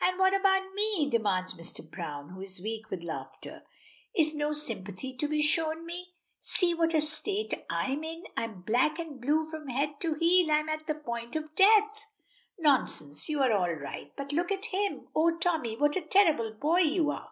[0.00, 1.82] "And what about me?" demands Mr.
[1.90, 3.64] Browne, who is weak with laughter.
[4.16, 6.14] "Is no sympathy to be shown me?
[6.40, 8.24] See what a state I'm in.
[8.34, 10.50] I'm black and blue from head to heel.
[10.50, 12.06] I'm at the point of death!"
[12.58, 13.28] "Nonsense!
[13.28, 15.08] you are all right, but look at him!
[15.14, 15.36] Oh!
[15.36, 17.30] Tommy, what a terrible boy you are.